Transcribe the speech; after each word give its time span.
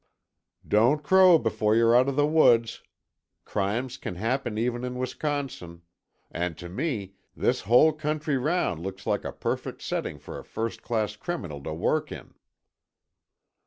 "Don't 0.67 1.03
crow 1.03 1.37
before 1.37 1.75
you're 1.75 1.95
out 1.95 2.09
of 2.09 2.15
the 2.15 2.25
woods. 2.25 2.81
Crimes 3.45 3.97
can 3.97 4.15
happen 4.15 4.57
even 4.57 4.83
in 4.83 4.97
Wisconsin. 4.97 5.83
And 6.31 6.57
to 6.57 6.67
me, 6.69 7.13
this 7.37 7.61
whole 7.61 7.93
country 7.93 8.35
round 8.35 8.81
looks 8.81 9.05
like 9.05 9.23
a 9.25 9.31
perfect 9.31 9.83
setting 9.83 10.17
for 10.17 10.39
a 10.39 10.43
first 10.43 10.81
class 10.81 11.15
criminal 11.15 11.61
to 11.61 11.73
work 11.75 12.11
in." 12.11 12.33